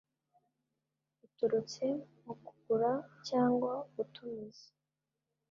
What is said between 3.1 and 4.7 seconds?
cyangwa gutumiza